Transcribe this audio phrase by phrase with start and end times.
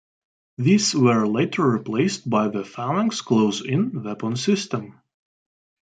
[0.57, 4.99] These were later replaced by the Phalanx close-in weapon system.